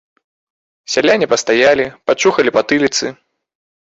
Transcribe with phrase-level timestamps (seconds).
[0.93, 3.13] Сяляне пастаялі, пачухалі патыліцы.